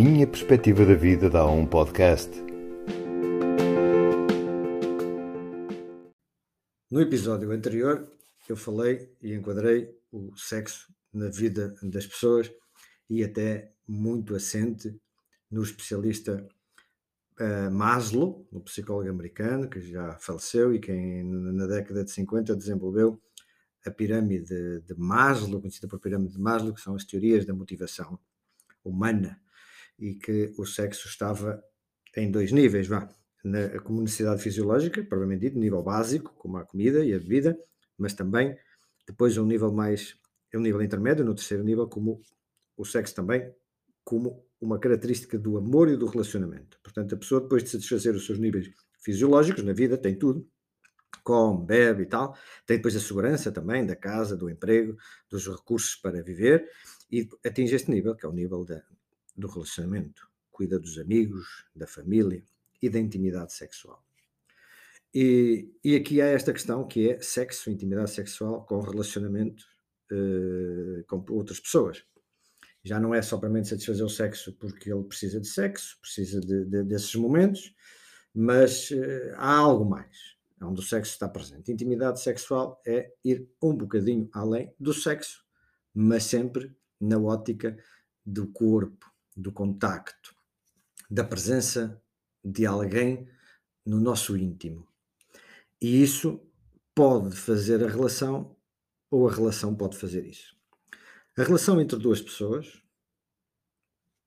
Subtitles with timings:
[0.00, 2.30] minha perspectiva da vida dá um podcast.
[6.88, 8.08] No episódio anterior,
[8.48, 12.48] eu falei e enquadrei o sexo na vida das pessoas
[13.10, 14.96] e até muito assente
[15.50, 16.46] no especialista
[17.40, 23.20] uh, Maslow, um psicólogo americano que já faleceu e que na década de 50 desenvolveu
[23.84, 28.16] a pirâmide de Maslow, conhecida por pirâmide de Maslow, que são as teorias da motivação
[28.84, 29.40] humana
[29.98, 31.62] e que o sexo estava
[32.16, 33.08] em dois níveis, vá,
[33.44, 34.04] na, como
[34.38, 37.58] fisiológica, provavelmente dito, nível básico, como a comida e a bebida,
[37.96, 38.56] mas também
[39.06, 40.14] depois um nível mais,
[40.54, 42.20] um nível intermédio, no terceiro nível, como
[42.76, 43.52] o sexo também,
[44.04, 46.78] como uma característica do amor e do relacionamento.
[46.82, 48.70] Portanto, a pessoa depois de satisfazer os seus níveis
[49.02, 50.46] fisiológicos na vida, tem tudo,
[51.22, 52.36] come, bebe e tal,
[52.66, 54.96] tem depois a segurança também da casa, do emprego,
[55.30, 56.68] dos recursos para viver
[57.10, 58.82] e atinge este nível, que é o nível da,
[59.38, 62.42] do relacionamento, cuida dos amigos, da família
[62.82, 64.04] e da intimidade sexual.
[65.14, 69.64] E, e aqui há esta questão que é sexo, intimidade sexual com relacionamento
[70.12, 72.04] uh, com outras pessoas.
[72.84, 76.82] Já não é somente satisfazer o sexo porque ele precisa de sexo, precisa de, de,
[76.82, 77.74] desses momentos,
[78.34, 81.70] mas uh, há algo mais onde o sexo está presente.
[81.70, 85.44] Intimidade sexual é ir um bocadinho além do sexo,
[85.94, 87.76] mas sempre na ótica
[88.26, 89.07] do corpo,
[89.38, 90.34] do contacto,
[91.08, 92.02] da presença
[92.44, 93.28] de alguém
[93.86, 94.86] no nosso íntimo.
[95.80, 96.40] E isso
[96.94, 98.56] pode fazer a relação
[99.10, 100.56] ou a relação pode fazer isso.
[101.36, 102.82] A relação entre duas pessoas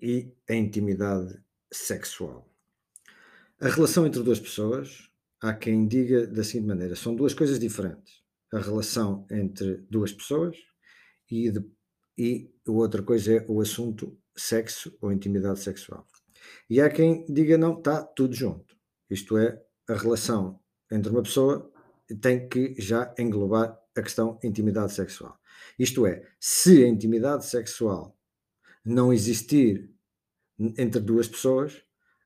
[0.00, 2.48] e a intimidade sexual.
[3.60, 8.22] A relação entre duas pessoas, há quem diga da seguinte maneira: são duas coisas diferentes.
[8.52, 10.56] A relação entre duas pessoas
[11.30, 11.60] e, de,
[12.16, 16.06] e a outra coisa é o assunto sexo ou intimidade sexual.
[16.68, 18.76] E há quem diga não, está tudo junto.
[19.10, 21.70] Isto é, a relação entre uma pessoa
[22.20, 25.38] tem que já englobar a questão intimidade sexual.
[25.78, 28.16] Isto é, se a intimidade sexual
[28.84, 29.90] não existir
[30.58, 31.82] entre duas pessoas,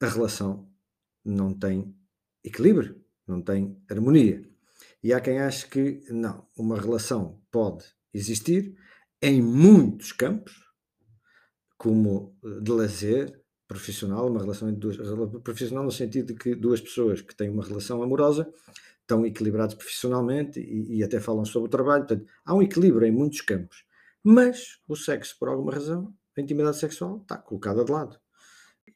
[0.00, 0.70] a relação
[1.24, 1.94] não tem
[2.44, 4.48] equilíbrio, não tem harmonia.
[5.02, 8.76] E há quem ache que não, uma relação pode existir
[9.20, 10.54] em muitos campos,
[11.76, 14.96] como eh, de lazer profissional, uma relação entre duas,
[15.42, 18.50] profissional no sentido de que duas pessoas que têm uma relação amorosa
[19.00, 22.06] estão equilibrados profissionalmente e, e, até falam sobre o trabalho.
[22.06, 23.84] Portanto, há um equilíbrio em muitos campos.
[24.22, 28.18] Mas o sexo, por alguma razão, a intimidade sexual está colocada de lado.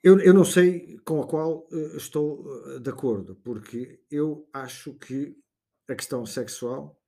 [0.03, 4.95] Eu, eu não sei com a qual uh, estou uh, de acordo, porque eu acho
[4.95, 5.37] que
[5.89, 7.01] a questão sexual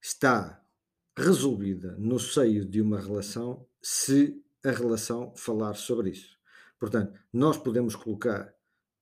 [0.00, 0.62] está
[1.16, 6.36] resolvida no seio de uma relação se a relação falar sobre isso.
[6.78, 8.54] Portanto, nós podemos colocar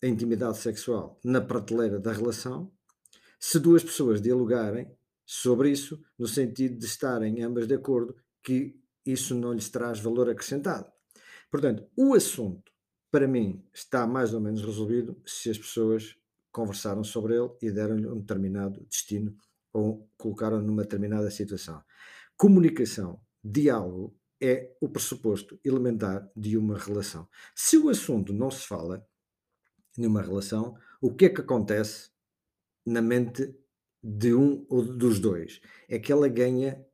[0.03, 2.71] a intimidade sexual na prateleira da relação
[3.41, 4.91] se duas pessoas dialogarem
[5.27, 10.31] sobre isso, no sentido de estarem ambas de acordo que isso não lhes traz valor
[10.31, 10.91] acrescentado.
[11.51, 12.71] Portanto, o assunto,
[13.11, 16.17] para mim, está mais ou menos resolvido se as pessoas
[16.53, 19.37] conversaram sobre ele e deram-lhe um determinado destino
[19.75, 21.83] ou colocaram numa determinada situação.
[22.37, 27.29] Comunicação, diálogo é o pressuposto elementar de uma relação.
[27.55, 29.07] Se o assunto não se fala
[29.99, 32.11] numa relação, o que é que acontece
[32.87, 33.55] na mente
[34.03, 35.61] de um ou dos dois?
[35.89, 36.85] É que ela ganha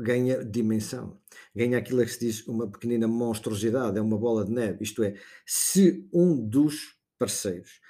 [0.00, 1.20] ganha dimensão,
[1.52, 4.84] ganha aquilo que se diz uma pequenina monstruosidade, é uma bola de neve.
[4.84, 7.80] Isto é, se um dos parceiros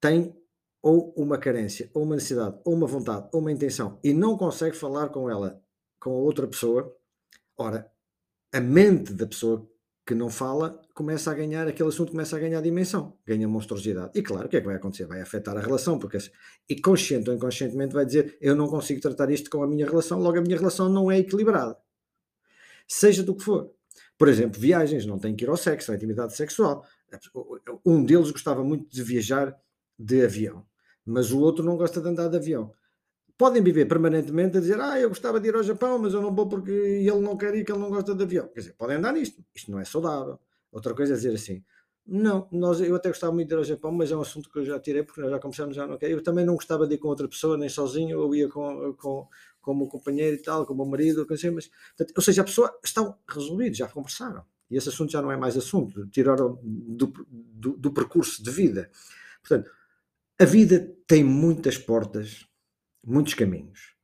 [0.00, 0.34] tem
[0.82, 4.76] ou uma carência, ou uma necessidade, ou uma vontade, ou uma intenção e não consegue
[4.76, 5.60] falar com ela,
[6.00, 6.96] com a outra pessoa,
[7.56, 7.90] ora,
[8.52, 9.68] a mente da pessoa
[10.06, 14.12] que não fala começa a ganhar, aquele assunto começa a ganhar dimensão, ganha monstruosidade.
[14.14, 15.06] E claro, o que é que vai acontecer?
[15.06, 16.16] Vai afetar a relação, porque
[16.68, 20.18] e consciente ou inconscientemente vai dizer eu não consigo tratar isto com a minha relação,
[20.18, 21.76] logo a minha relação não é equilibrada.
[22.86, 23.70] Seja do que for.
[24.16, 26.86] Por exemplo, viagens, não tem que ir ao sexo, à intimidade sexual.
[27.84, 29.54] Um deles gostava muito de viajar
[29.98, 30.64] de avião,
[31.08, 32.72] mas o outro não gosta de andar de avião
[33.38, 36.34] podem viver permanentemente a dizer ah, eu gostava de ir ao Japão, mas eu não
[36.34, 38.48] vou porque ele não quer ir, que ele não gosta de avião.
[38.48, 39.42] Quer dizer, podem andar nisto.
[39.54, 40.40] Isto não é saudável.
[40.72, 41.62] Outra coisa é dizer assim,
[42.04, 44.58] não, nós, eu até gostava muito de ir ao Japão, mas é um assunto que
[44.58, 46.14] eu já tirei, porque nós já começamos, já não quero.
[46.14, 49.28] Eu também não gostava de ir com outra pessoa, nem sozinho, eu ia com, com,
[49.60, 52.42] com o meu companheiro e tal, com o meu marido, assim, mas, portanto, ou seja,
[52.42, 54.42] a pessoa estão resolvidos, já conversaram.
[54.68, 58.90] E esse assunto já não é mais assunto, tiraram do, do, do percurso de vida.
[59.40, 59.70] Portanto,
[60.40, 62.48] a vida tem muitas portas
[63.04, 63.96] muitos caminhos.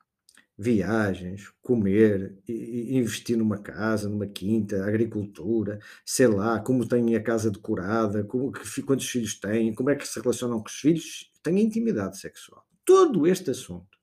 [0.56, 8.22] viagens, comer, investir numa casa, numa quinta, agricultura, sei lá, como têm a casa decorada,
[8.24, 8.52] como,
[8.86, 12.64] quantos filhos têm, como é que se relacionam com os filhos, têm intimidade sexual.
[12.84, 13.98] Todo este assunto,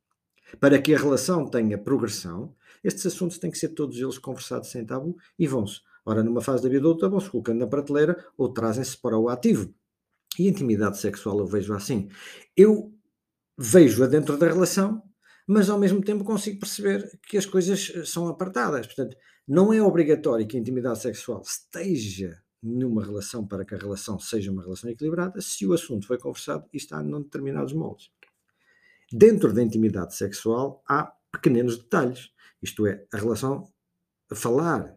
[0.59, 2.53] para que a relação tenha progressão,
[2.83, 6.63] estes assuntos têm que ser todos eles conversados sem tabu e vão-se, ora numa fase
[6.63, 9.73] da vida ou outra, vão-se colocando na prateleira ou trazem-se para o ativo.
[10.39, 12.09] E intimidade sexual eu vejo assim.
[12.55, 12.93] Eu
[13.57, 15.03] vejo-a dentro da relação,
[15.47, 18.85] mas ao mesmo tempo consigo perceber que as coisas eh, são apartadas.
[18.87, 19.15] Portanto,
[19.47, 24.51] não é obrigatório que a intimidade sexual esteja numa relação para que a relação seja
[24.51, 28.11] uma relação equilibrada, se o assunto foi conversado e está num determinados moldes.
[29.11, 32.29] Dentro da intimidade sexual há pequenos detalhes,
[32.61, 33.67] isto é, a relação,
[34.33, 34.95] falar,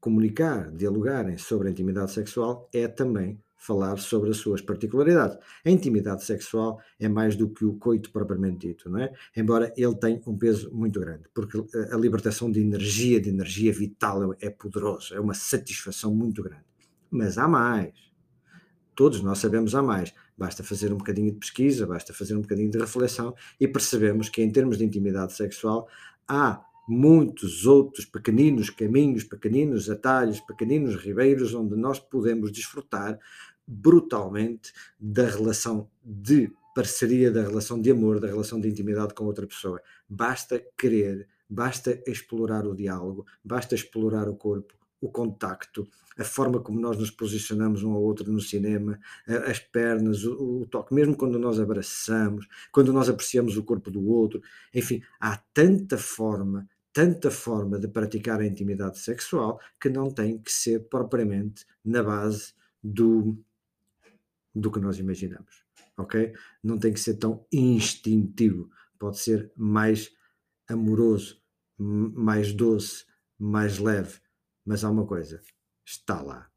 [0.00, 5.38] comunicar, dialogarem sobre a intimidade sexual é também falar sobre as suas particularidades.
[5.64, 9.12] A intimidade sexual é mais do que o coito propriamente dito, não é?
[9.34, 14.34] Embora ele tenha um peso muito grande, porque a libertação de energia, de energia vital
[14.40, 16.64] é poderoso, é uma satisfação muito grande.
[17.10, 17.94] Mas há mais.
[18.94, 20.12] Todos nós sabemos há mais.
[20.36, 24.42] Basta fazer um bocadinho de pesquisa, basta fazer um bocadinho de reflexão e percebemos que
[24.42, 25.88] em termos de intimidade sexual
[26.28, 33.18] há muitos outros pequeninos caminhos, pequeninos atalhos, pequeninos ribeiros onde nós podemos desfrutar
[33.66, 39.46] brutalmente da relação de parceria, da relação de amor, da relação de intimidade com outra
[39.46, 39.80] pessoa.
[40.08, 45.86] Basta querer, basta explorar o diálogo, basta explorar o corpo, o contacto,
[46.18, 48.98] a forma como nós nos posicionamos um ao outro no cinema,
[49.46, 54.06] as pernas, o, o, toque, mesmo quando nós abraçamos, quando nós apreciamos o corpo do
[54.08, 54.40] outro,
[54.74, 60.50] enfim, há tanta forma, tanta forma de praticar a intimidade sexual que não tem que
[60.50, 62.52] ser propriamente na base
[62.82, 63.36] do
[64.54, 65.64] do que nós imaginamos,
[65.96, 66.32] ok?
[66.62, 70.10] Não tem que ser tão instintivo, pode ser mais
[70.68, 71.42] amoroso,
[71.78, 73.04] mais doce,
[73.38, 74.20] mais leve,
[74.64, 75.40] mas há uma coisa,
[75.84, 76.48] está lá.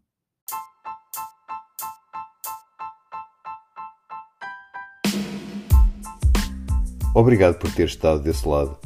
[7.15, 8.79] Obrigado por ter estado desse lado